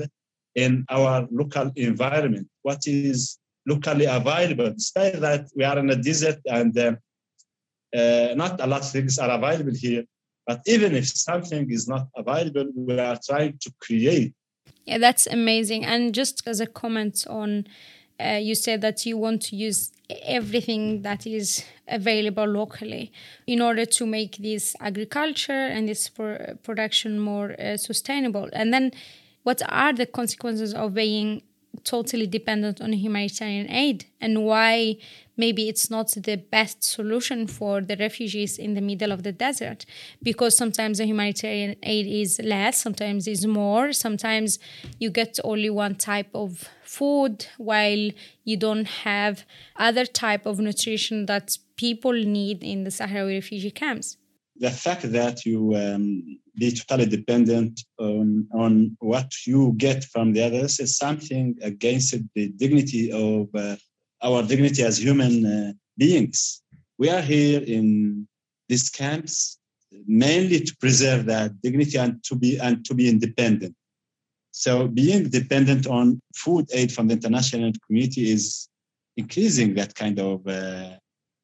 in 0.55 0.85
our 0.91 1.27
local 1.31 1.71
environment, 1.77 2.49
what 2.63 2.81
is 2.87 3.39
locally 3.67 4.07
available. 4.07 4.73
Despite 4.73 5.21
that, 5.21 5.49
we 5.57 5.65
are 5.65 5.79
in 5.79 5.91
a 5.91 5.97
desert 5.97 6.39
and 6.47 6.77
uh, 6.79 6.95
uh, 7.95 8.35
not 8.35 8.61
a 8.61 8.67
lot 8.67 8.83
of 8.83 8.91
things 8.91 9.19
are 9.19 9.31
available 9.31 9.75
here. 9.75 10.05
But 10.47 10.61
even 10.67 10.95
if 10.95 11.07
something 11.07 11.71
is 11.71 11.87
not 11.87 12.09
available, 12.17 12.67
we 12.75 12.99
are 12.99 13.19
trying 13.25 13.59
to 13.61 13.73
create. 13.81 14.35
Yeah, 14.85 14.99
that's 14.99 15.27
amazing. 15.27 15.85
And 15.85 16.13
just 16.13 16.43
as 16.47 16.61
a 16.61 16.67
comment 16.67 17.25
on, 17.29 17.67
uh, 18.23 18.37
you 18.37 18.55
said 18.55 18.81
that 18.83 19.05
you 19.07 19.17
want 19.17 19.43
to 19.43 19.57
use 19.57 19.91
everything 20.25 21.03
that 21.03 21.27
is 21.27 21.65
available 21.89 22.45
locally 22.45 23.13
in 23.47 23.61
order 23.61 23.85
to 23.85 24.07
make 24.07 24.37
this 24.37 24.77
agriculture 24.81 25.53
and 25.53 25.89
this 25.89 26.09
pro- 26.09 26.55
production 26.63 27.19
more 27.19 27.55
uh, 27.61 27.77
sustainable. 27.77 28.49
And 28.53 28.73
then, 28.73 28.93
what 29.43 29.61
are 29.69 29.93
the 29.93 30.07
consequences 30.07 30.73
of 30.73 30.95
being 30.95 31.43
totally 31.85 32.27
dependent 32.27 32.81
on 32.81 32.93
humanitarian 32.93 33.69
aid 33.71 34.05
and 34.21 34.45
why 34.45 34.97
maybe 35.37 35.69
it's 35.69 35.91
not 35.91 36.11
the 36.11 36.37
best 36.37 36.85
solution 36.85 37.47
for 37.47 37.81
the 37.81 37.97
refugees 37.97 38.59
in 38.59 38.75
the 38.75 38.81
middle 38.81 39.13
of 39.13 39.23
the 39.23 39.33
desert. 39.33 39.85
Because 40.23 40.57
sometimes 40.57 40.99
the 40.99 41.07
humanitarian 41.07 41.77
aid 41.83 42.07
is 42.07 42.41
less 42.45 42.81
sometimes 42.81 43.27
is 43.27 43.47
more. 43.47 43.93
Sometimes 43.93 44.59
you 44.99 45.11
get 45.11 45.39
only 45.43 45.71
one 45.71 45.95
type 45.95 46.29
of 46.35 46.69
food 46.85 47.47
while 47.57 48.11
you 48.45 48.57
don't 48.57 48.87
have 48.87 49.45
other 49.77 50.05
type 50.05 50.45
of 50.47 50.59
nutrition 50.59 51.27
that 51.27 51.57
people 51.77 52.13
need 52.13 52.63
in 52.63 52.85
the 52.85 52.91
sahrawi 52.91 53.35
refugee 53.37 53.71
camps. 53.71 54.17
The 54.57 54.71
fact 54.71 55.11
that 55.13 55.47
you 55.47 55.75
um, 55.75 56.39
be 56.57 56.71
totally 56.71 57.07
dependent 57.07 57.81
on, 57.99 58.47
on 58.53 58.97
what 59.01 59.31
you 59.47 59.75
get 59.77 60.05
from 60.05 60.33
the 60.33 60.43
others 60.43 60.81
is 60.81 60.97
something 60.97 61.57
against 61.63 62.15
the 62.35 62.49
dignity 62.49 63.11
of 63.11 63.49
uh, 63.55 63.77
our 64.23 64.43
dignity 64.43 64.83
as 64.83 64.99
human 64.99 65.47
uh, 65.47 65.73
beings. 65.97 66.63
We 66.99 67.09
are 67.09 67.23
here 67.23 67.63
in 67.63 68.29
these 68.69 68.91
camps 68.91 69.59
mainly 70.07 70.61
to 70.61 70.77
preserve 70.77 71.27
that 71.27 71.61
dignity 71.63 71.99
and 71.99 72.23
to 72.25 72.35
be 72.35 72.59
and 72.59 72.85
to 72.85 72.95
be 72.95 73.09
independent. 73.09 73.75
So 74.51 74.87
being 74.89 75.31
dependent 75.31 75.87
on 75.87 76.21
food 76.37 76.67
aid 76.73 76.93
from 76.93 77.09
the 77.09 77.15
international 77.15 77.73
community 77.87 78.31
is 78.31 78.69
increasing 79.17 79.75
that 79.75 79.95
kind 79.95 80.19
of 80.19 80.47
uh, 80.47 80.97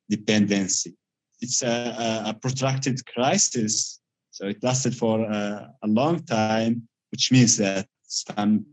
dependency 0.08 0.94
it's 1.40 1.62
a, 1.62 2.24
a, 2.26 2.34
protracted 2.34 3.04
crisis. 3.06 3.97
So 4.38 4.46
it 4.46 4.62
lasted 4.62 4.94
for 4.94 5.20
a, 5.22 5.68
a 5.82 5.88
long 5.88 6.20
time, 6.20 6.86
which 7.10 7.32
means 7.32 7.56
that 7.56 7.88
some 8.04 8.64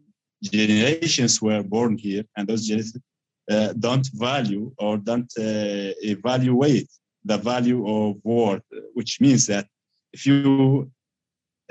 generations 0.44 1.42
were 1.42 1.64
born 1.64 1.98
here, 1.98 2.24
and 2.38 2.48
those 2.48 2.68
generations 2.68 3.02
uh, 3.50 3.74
don't 3.74 4.08
value 4.14 4.72
or 4.78 4.98
don't 4.98 5.32
uh, 5.40 5.90
evaluate 6.14 6.88
the 7.24 7.38
value 7.38 7.82
of 7.88 8.18
work, 8.24 8.62
which 8.94 9.20
means 9.20 9.48
that 9.48 9.66
if 10.14 10.28
you 10.28 10.92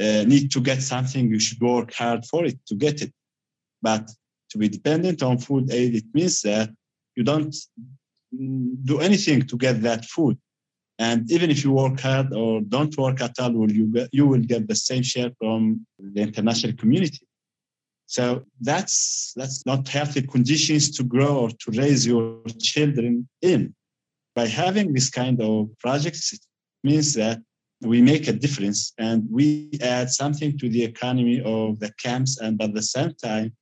uh, 0.01 0.25
need 0.25 0.51
to 0.51 0.61
get 0.61 0.83
something, 0.83 1.31
you 1.31 1.39
should 1.39 1.61
work 1.61 1.95
hard 1.95 2.27
for 2.27 2.45
it 2.45 2.59
to 2.67 2.75
get 2.75 3.01
it. 3.01 3.13
But 3.81 4.11
to 4.51 4.59
be 4.59 4.69
dependent 4.69 5.23
on 5.23 5.39
food 5.39 5.73
aid, 5.73 5.95
it 5.95 6.07
means 6.13 6.43
that 6.43 6.69
you 7.15 7.23
don't 7.23 7.55
do 8.85 8.99
anything 8.99 9.43
to 9.43 9.57
get 9.57 9.83
that 9.83 10.05
food. 10.05 10.37
And 10.99 11.31
even 11.31 11.51
if 11.51 11.65
you 11.65 11.73
work 11.73 11.99
hard 12.01 12.33
or 12.33 12.61
don't 12.61 12.97
work 12.97 13.21
at 13.21 13.39
all, 13.41 13.53
will 13.53 13.73
you, 13.73 13.87
get, 13.87 14.09
you 14.13 14.27
will 14.27 14.41
get 14.41 14.69
the 14.69 14.77
same 14.77 15.03
share 15.03 15.31
from 15.39 15.85
the 15.99 16.23
international 16.23 16.75
community. 16.75 17.27
So 18.07 18.45
that's 18.61 19.33
that's 19.35 19.65
not 19.67 19.89
healthy 19.89 20.23
conditions 20.23 20.91
to 20.97 21.05
grow 21.05 21.39
or 21.39 21.51
to 21.51 21.71
raise 21.73 22.07
your 22.07 22.43
children 22.61 23.29
in. 23.43 23.75
By 24.35 24.47
having 24.47 24.93
this 24.93 25.11
kind 25.11 25.41
of 25.41 25.71
projects, 25.81 26.33
it 26.33 26.41
means 26.83 27.15
that 27.15 27.41
we 27.81 28.01
make 28.03 28.29
a 28.29 28.33
difference 28.33 28.93
and 28.99 29.27
we 29.31 29.71
add 29.81 30.11
something 30.11 30.59
to 30.59 30.69
the 30.69 30.85
economy 30.85 31.41
of 31.45 31.81
the 31.81 31.93
camps, 31.99 32.39
and 32.39 32.61
at 32.63 32.75
the 32.75 32.83
same 32.83 33.15
time, 33.15 33.53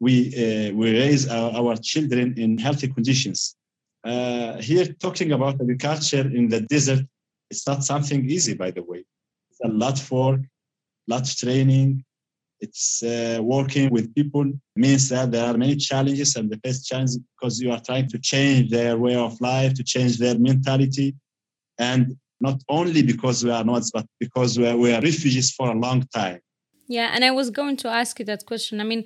we 0.00 0.28
uh, 0.28 0.72
we 0.74 0.92
raise 0.92 1.28
our, 1.28 1.52
our 1.52 1.76
children 1.76 2.34
in 2.38 2.58
healthy 2.58 2.88
conditions. 2.88 3.56
Uh, 4.04 4.60
here, 4.60 4.86
talking 5.00 5.32
about 5.32 5.60
agriculture 5.60 6.28
in 6.38 6.48
the 6.48 6.60
desert, 6.60 7.04
it's 7.50 7.66
not 7.66 7.82
something 7.82 8.28
easy, 8.28 8.54
by 8.54 8.70
the 8.70 8.82
way. 8.82 9.02
It's 9.50 9.60
a 9.64 9.68
lot 9.68 9.98
of 9.98 10.10
work, 10.10 10.40
lot 11.08 11.22
of 11.22 11.36
training. 11.36 12.04
It's 12.60 13.02
uh, 13.02 13.38
working 13.42 13.90
with 13.90 14.14
people 14.14 14.52
means 14.76 15.08
that 15.08 15.32
there 15.32 15.46
are 15.46 15.56
many 15.56 15.76
challenges, 15.76 16.36
and 16.36 16.50
the 16.50 16.60
first 16.64 16.86
challenge 16.86 17.12
because 17.34 17.60
you 17.60 17.70
are 17.72 17.80
trying 17.80 18.08
to 18.08 18.18
change 18.18 18.70
their 18.70 18.96
way 18.98 19.16
of 19.16 19.40
life, 19.40 19.74
to 19.74 19.82
change 19.82 20.18
their 20.18 20.38
mentality, 20.38 21.14
and 21.78 22.16
not 22.40 22.60
only 22.68 23.02
because 23.02 23.42
we 23.44 23.50
are 23.50 23.64
not, 23.64 23.82
but 23.92 24.06
because 24.20 24.58
we 24.58 24.66
are, 24.66 24.76
we 24.76 24.92
are 24.92 25.00
refugees 25.00 25.50
for 25.52 25.70
a 25.70 25.78
long 25.78 26.06
time. 26.14 26.40
Yeah, 26.86 27.10
and 27.14 27.24
I 27.24 27.30
was 27.30 27.50
going 27.50 27.76
to 27.78 27.88
ask 27.88 28.18
you 28.18 28.24
that 28.26 28.44
question. 28.44 28.80
I 28.80 28.84
mean, 28.84 29.04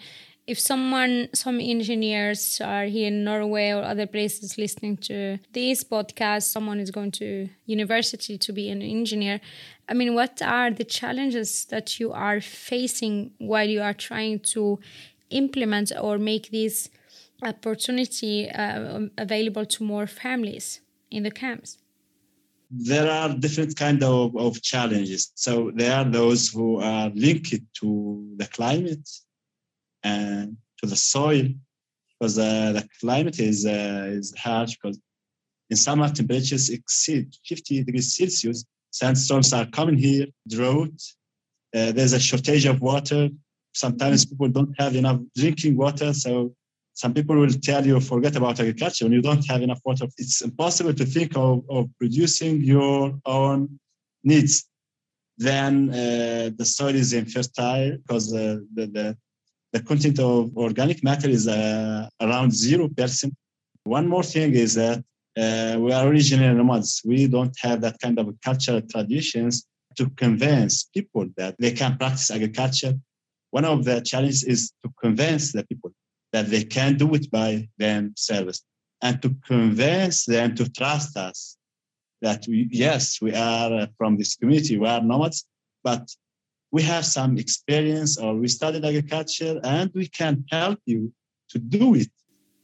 if 0.49 0.59
someone 0.59 1.29
some 1.35 1.61
engineers 1.61 2.61
are 2.65 2.87
here 2.87 3.09
in 3.09 3.25
norway 3.25 3.71
or 3.71 3.83
other 3.83 4.07
places 4.07 4.57
listening 4.57 4.97
to 4.97 5.39
this 5.53 5.85
podcast 5.85 6.45
someone 6.45 6.81
is 6.81 6.91
going 6.91 7.11
to 7.11 7.49
university 7.67 8.39
to 8.39 8.53
be 8.53 8.71
an 8.71 8.83
engineer 8.83 9.41
i 9.89 9.95
mean 9.95 10.15
what 10.15 10.41
are 10.43 10.71
the 10.71 10.85
challenges 10.85 11.67
that 11.67 12.01
you 12.01 12.13
are 12.13 12.41
facing 12.41 13.31
while 13.39 13.69
you 13.69 13.83
are 13.83 13.95
trying 13.95 14.39
to 14.41 14.79
implement 15.31 15.93
or 16.01 16.19
make 16.19 16.51
this 16.51 16.89
opportunity 17.43 18.51
uh, 18.51 19.01
available 19.17 19.65
to 19.65 19.85
more 19.85 20.07
families 20.07 20.81
in 21.11 21.23
the 21.23 21.31
camps? 21.31 21.79
There 22.71 23.11
are 23.11 23.35
different 23.35 23.77
kind 23.77 24.03
of, 24.03 24.37
of 24.37 24.61
challenges. 24.61 25.33
So 25.35 25.71
there 25.75 25.95
are 25.97 26.05
those 26.05 26.49
who 26.49 26.81
are 26.81 27.11
linked 27.15 27.55
to 27.81 28.35
the 28.37 28.47
climate 28.47 29.09
and 30.03 30.57
to 30.79 30.87
the 30.87 30.97
soil 30.97 31.47
because 32.19 32.39
uh, 32.39 32.73
the 32.73 32.89
climate 33.01 33.39
is 33.39 33.67
uh, 33.67 34.07
is 34.11 34.35
harsh 34.37 34.77
because 34.77 34.99
in 35.71 35.77
summer 35.77 36.09
temperatures 36.09 36.71
exceed 36.71 37.35
50 37.47 37.85
degrees 37.85 38.17
Celsius. 38.17 38.65
Sandstorms 38.91 39.53
are 39.53 39.67
coming 39.67 39.99
here, 39.99 40.27
drought. 40.49 41.01
Uh, 41.75 41.93
there's 41.93 42.15
a 42.15 42.21
shortage 42.21 42.65
of 42.65 42.81
water. 42.81 43.29
Sometimes 43.75 44.25
people 44.25 44.49
don't 44.49 44.75
have 44.81 44.97
enough 44.97 45.21
drinking 45.37 45.77
water. 45.77 46.15
So 46.15 46.55
some 46.95 47.13
people 47.13 47.37
will 47.37 47.51
tell 47.51 47.87
you, 47.87 48.01
forget 48.01 48.35
about 48.35 48.59
agriculture 48.59 49.05
when 49.05 49.13
you 49.13 49.21
don't 49.21 49.47
have 49.47 49.63
enough 49.63 49.81
water. 49.85 50.07
It's 50.17 50.41
impossible 50.41 50.95
to 50.95 51.05
think 51.05 51.37
of, 51.37 51.65
of 51.69 51.87
producing 51.99 52.63
your 52.63 53.17
own 53.27 53.79
needs. 54.25 54.65
Then 55.37 55.91
uh, 55.91 56.51
the 56.57 56.65
soil 56.65 56.95
is 56.95 57.13
infertile 57.13 57.99
because 57.99 58.33
uh, 58.35 58.59
the, 58.75 58.87
the 58.87 59.17
the 59.73 59.81
content 59.83 60.19
of 60.19 60.57
organic 60.57 61.03
matter 61.05 61.29
is 61.29 61.47
uh, 61.47 62.09
around 62.21 62.51
0%. 62.51 63.33
One 63.85 64.09
more 64.09 64.23
thing 64.23 64.55
is 64.55 64.75
that 64.75 64.99
uh, 65.37 65.79
we 65.79 65.93
are 65.93 66.09
originally 66.09 66.55
nomads. 66.55 67.03
We 67.05 67.29
don't 67.29 67.57
have 67.61 67.81
that 67.83 67.97
kind 68.01 68.19
of 68.19 68.35
cultural 68.45 68.83
traditions 68.83 69.67
to 69.97 70.11
convince 70.11 70.85
people 70.85 71.27
that 71.37 71.55
they 71.59 71.73
can 71.73 71.97
practice 71.97 72.31
agriculture. 72.31 72.95
One 73.51 73.65
of 73.65 73.85
the 73.85 74.01
challenges 74.01 74.45
is 74.45 74.73
to 74.83 74.93
convince 75.01 75.53
the 75.53 75.65
people 75.65 75.93
that 76.33 76.51
they 76.51 76.65
can 76.65 76.97
do 76.97 77.15
it 77.15 77.31
by 77.31 77.69
themselves. 77.79 78.63
and 79.03 79.23
to 79.23 79.35
convince 79.47 80.25
them 80.25 80.55
to 80.57 80.71
trust 80.71 81.17
us 81.17 81.57
that 82.21 82.45
we, 82.49 82.69
yes, 82.71 83.21
we 83.21 83.35
are 83.35 83.89
from 83.97 84.17
this 84.17 84.35
community, 84.37 84.77
we 84.77 84.87
are 84.87 85.01
nomads, 85.01 85.45
but 85.85 86.09
we 86.71 86.83
have 86.83 87.05
some 87.05 87.39
experience 87.39 88.19
or 88.19 88.35
we 88.35 88.49
studied 88.49 88.85
agriculture 88.85 89.61
and 89.65 89.91
we 89.95 90.07
can 90.09 90.45
help 90.51 90.79
you 90.87 91.13
to 91.51 91.59
do 91.59 91.95
it. 91.95 92.11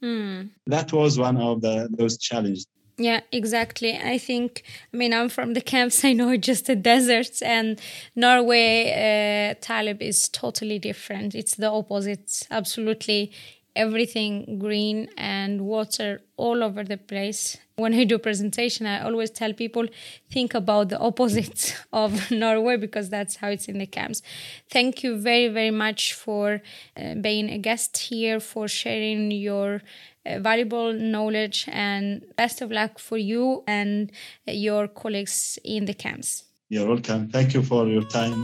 Hmm. 0.01 0.47
That 0.67 0.93
was 0.93 1.17
one 1.17 1.37
of 1.37 1.61
the 1.61 1.89
those 1.97 2.17
challenges. 2.17 2.67
Yeah, 2.97 3.21
exactly. 3.31 3.97
I 3.97 4.17
think, 4.17 4.63
I 4.93 4.97
mean, 4.97 5.13
I'm 5.13 5.27
from 5.27 5.53
the 5.53 5.61
camps, 5.61 6.05
I 6.09 6.13
know 6.13 6.37
just 6.37 6.67
the 6.67 6.75
deserts, 6.75 7.41
and 7.41 7.79
Norway, 8.15 9.51
uh, 9.51 9.55
Taleb 9.59 10.01
is 10.01 10.29
totally 10.29 10.79
different. 10.79 11.35
It's 11.35 11.55
the 11.55 11.69
opposite, 11.69 12.47
absolutely 12.51 13.31
everything 13.75 14.59
green 14.59 15.09
and 15.17 15.61
water 15.61 16.21
all 16.37 16.63
over 16.63 16.83
the 16.83 16.97
place. 16.97 17.57
When 17.75 17.93
I 17.93 18.05
do 18.05 18.17
presentation, 18.17 18.85
I 18.85 19.03
always 19.03 19.29
tell 19.31 19.53
people 19.53 19.85
think 20.31 20.53
about 20.53 20.89
the 20.89 20.99
opposite 20.99 21.75
of 21.93 22.31
Norway 22.31 22.77
because 22.77 23.09
that's 23.09 23.37
how 23.37 23.49
it's 23.49 23.67
in 23.67 23.77
the 23.79 23.85
camps. 23.85 24.21
Thank 24.69 25.03
you 25.03 25.17
very 25.17 25.49
very 25.49 25.71
much 25.71 26.13
for 26.13 26.61
uh, 26.97 27.15
being 27.15 27.49
a 27.49 27.57
guest 27.57 27.97
here, 27.97 28.39
for 28.39 28.67
sharing 28.67 29.31
your 29.31 29.81
uh, 30.25 30.39
valuable 30.39 30.93
knowledge, 30.93 31.65
and 31.67 32.23
best 32.37 32.61
of 32.61 32.71
luck 32.71 32.97
for 32.99 33.17
you 33.17 33.63
and 33.67 34.11
your 34.47 34.87
colleagues 34.87 35.59
in 35.63 35.85
the 35.85 35.93
camps. 35.93 36.43
You're 36.69 36.87
welcome. 36.87 37.29
Thank 37.29 37.53
you 37.53 37.61
for 37.61 37.87
your 37.87 38.03
time. 38.03 38.43